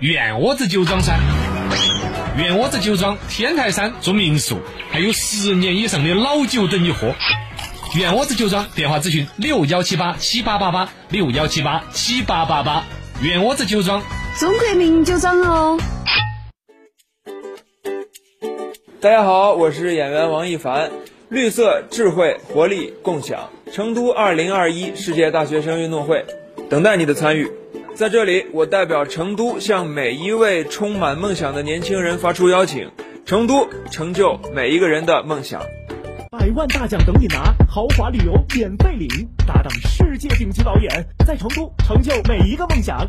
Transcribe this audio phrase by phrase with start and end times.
[0.00, 1.16] 院窝子酒庄噻！
[2.36, 4.58] 院窝子酒庄天台山做民宿，
[4.90, 7.14] 还有十年以上的老酒等你喝。
[7.96, 12.84] 院窝子酒庄电话咨询：六幺七八七八八八六幺七八七八八八。
[13.22, 14.02] 院窝子酒庄，
[14.40, 15.78] 中国名酒庄哦。
[19.00, 20.90] 大家好，我是演员王一凡。
[21.28, 26.24] 绿色、智慧、活力、共享，成都二零二一世界大学生运动会，
[26.68, 27.48] 等待你的参与。
[27.94, 32.90] 在这里，我代表成都向每一位充满梦想的年轻人发出邀请：
[33.24, 35.62] 成都成就每一个人的梦想。
[36.32, 39.08] 百万大奖等你拿，豪华旅游免费领，
[39.46, 43.08] 搭档世界顶级导演，在成都成就每一个梦想。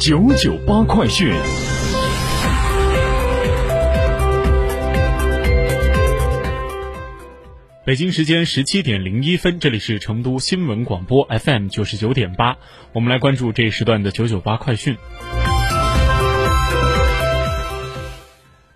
[0.00, 1.30] 九九八快讯。
[7.84, 12.56] 北京时间十七点零一分，这里是成都新闻广播 FM 九十九点八，
[12.94, 14.96] 我们来关注这一时段的九九八快讯。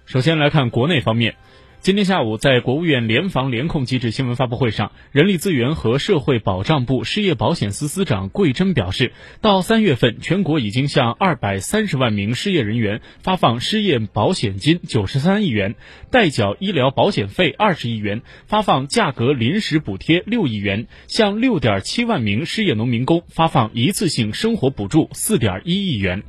[0.04, 1.36] 首先来看国内方面。
[1.84, 9.12] 今天下午，在国务院联防联控机制新闻发布会上，人力资源和社会保障部失业保险司司长桂珍表示，
[9.42, 15.74] 到三月份，全国已经向二百三十万名失业人员发放失业保险金九十三亿元，
[16.10, 26.22] 代缴医疗保险费二十亿元，发放价格临时补贴六亿元，向六点七万名失业农民工发放一次性生活补助四点一亿元。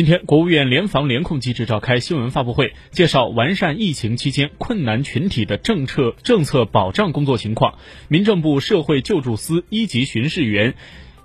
[0.00, 7.74] 今天，国务院联防联控机制召开新闻发布会，介绍完善疫情期间困难群体的政策政策保障工作情况。
[8.08, 10.72] 民政部社会救助司一级巡视员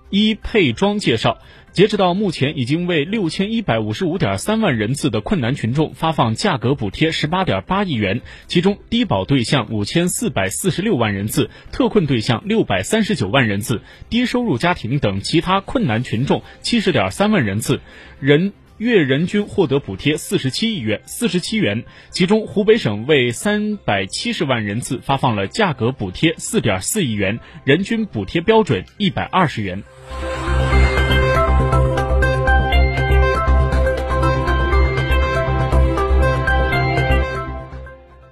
[0.09, 1.37] 伊佩庄介绍，
[1.71, 17.79] 截止到目前，已经为六千一百五十五点三万人次的困难群众发放价格补贴十八点八亿元，其中低保对象五千四百四十六万人次，特困对象六百三十九万人次，低收入家庭等其他困难群众七十点三万人次。
[18.19, 29.81] 人月人均获得补贴四十七亿元，四十七元，其中湖北省为三百七十万人次发放了价格补贴四点四亿元，人均补贴标准一百二十元。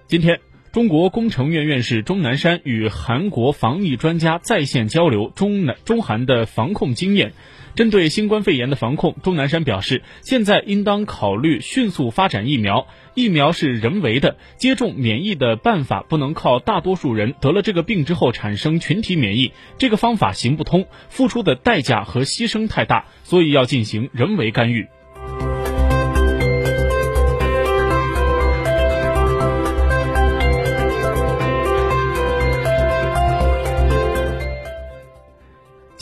[0.08, 0.42] 今天，
[0.74, 7.32] 中国工程院院士钟南山与韩国防疫专家在线交流中南中韩的防控经验。
[7.76, 12.88] 针对新冠肺炎的防控，钟南山表示，现在应当考虑迅速发展疫苗。
[13.16, 24.88] 疫苗是人为的，接种免疫的办法不能靠大多数人得了这个病之后产生群体免疫，这个方法行不通，付出的代价和牺牲太大，所以要进行人为干预。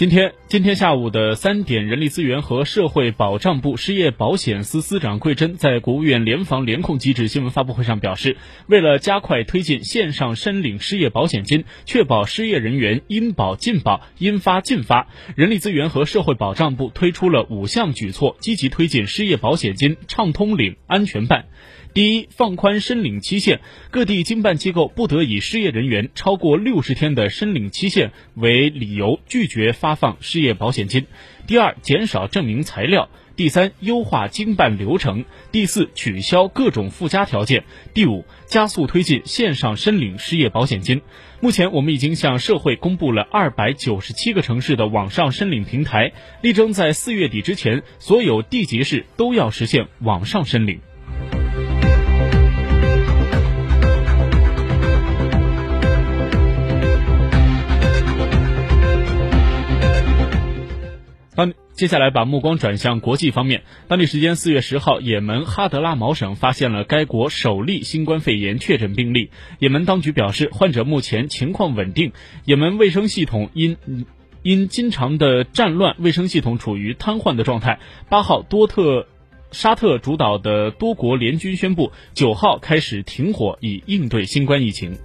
[0.01, 21.45] 今天，今天下午的三点，人力资源和社会保障部失业保险司司长桂珍在国务院联防联控机制新闻发布会上表示，为了加快推进线上申领失业保险金，确保失业人员应保尽保、应发尽发，人力资源和社会保障部推出了五项举措，积极推进失业保险金畅通领、安全办。
[21.93, 23.59] 第一，放宽申领期限，
[23.89, 31.05] 各地经办机构不得以失业人员超过六十天的申领期限为理由拒绝发放失业保险金。
[31.47, 33.09] 第二，减少证明材料。
[33.35, 35.25] 第三，优化经办流程。
[35.51, 37.65] 第四，取消各种附加条件。
[37.93, 41.01] 第五，加速推进线上申领失业保险金。
[41.41, 50.79] 目前，我们已经向社会公布了二百九十七个城市的网上申领平台，力争在四月底之前，所有地级市都要实现网上申领。
[61.35, 63.63] 当接下来把目光转向国际方面。
[63.87, 69.31] 当地时间四月十号，也门哈德拉毛省发现了该国首例新冠肺炎确诊病例。
[69.57, 72.11] 也门当局表示，患者目前情况稳定。
[72.45, 73.77] 也门卫生系统因
[74.43, 77.79] 因经常的战乱，卫生系统处于瘫痪的状态。
[78.09, 79.07] 八号，多特
[79.51, 84.97] 沙特主导的多国联军宣布，九号开始停火，以应对新冠疫情。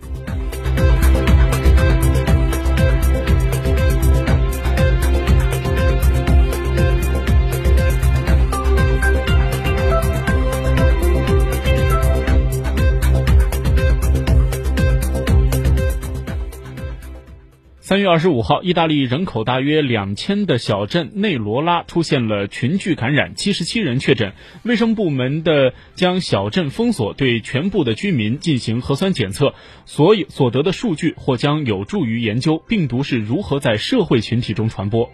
[17.96, 24.34] 三月二十五号，意大利人口大约两千的小镇内罗拉出现了群聚感染，七十七人确诊。
[24.64, 29.54] 卫生部门的将小镇封锁，对全部的居民进行核酸检测，
[29.86, 35.10] 所以所得的数据或将有助于研究病毒是如何在社会群体中传播。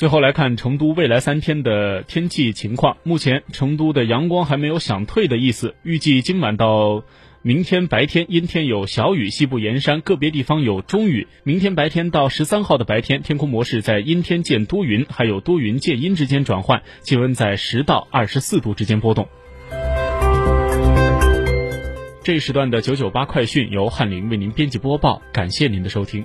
[0.00, 2.96] 最后来看成都未来三天的天气情况。
[3.02, 7.04] 目前成都的阳光还没有想退的意思，预计今晚到
[7.42, 11.28] 明天白天阴天有小雨，西部沿山个别地方有中雨。
[11.44, 19.28] 明天白天到十三号的白天，天空模式在阴天见多云，还有多云见阴之间转换，气温在十到二十四度之间波动。
[22.24, 26.24] 这一时段的九九八快讯由翰林为您编辑播报，感谢您的收听。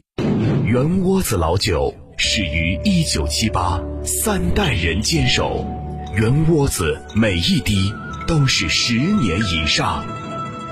[0.71, 5.67] 圆窝子老酒始于一九七八，三代人坚守，
[6.15, 7.93] 圆窝子每一滴
[8.25, 10.05] 都是十年以上。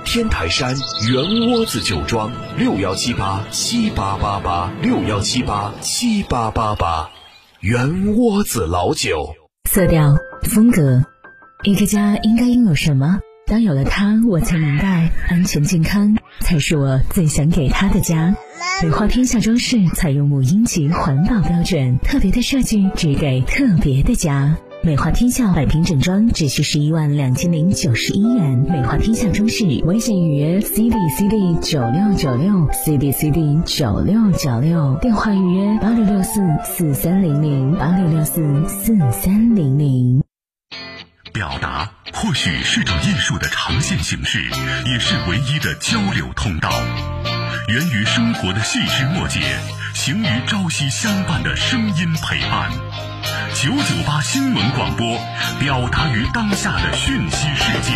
[0.06, 0.74] 天台山
[1.12, 7.10] 圆窝子酒庄六幺七八七八八八六幺七八七八八八，
[7.60, 9.36] 圆窝子老酒。
[9.69, 11.04] 色调、风格，
[11.66, 13.19] 一个家应该拥有什么？
[13.46, 18.36] 当有了它，我才明白，安全健康才是我最想给他的家。
[18.83, 24.57] 美化天下装饰采用母婴级环保标准，特别的设计只给特别的家。
[24.81, 28.59] 美化天下百平整装只需十一万两千零九十一元。
[28.59, 40.24] 美化天下装饰微信预约 C D C D 九六九六 C D C D 九六九六，电话预约八六六四四三零零八六六四四三零零。
[41.39, 44.43] 表达或许是种艺术的呈现形式，
[44.86, 46.69] 也是唯一的交流通道。
[47.69, 49.39] 源于生活的细枝末节，
[49.93, 52.69] 行于朝夕相伴的声音陪伴。
[53.53, 55.17] 九九八新闻广播，
[55.62, 57.93] 表达于当下的讯息世界。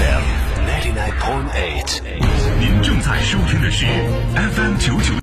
[0.00, 0.24] FM
[0.66, 2.02] ninety nine point eight，
[2.58, 3.86] 您正在收听的是
[4.34, 5.14] FM 九九。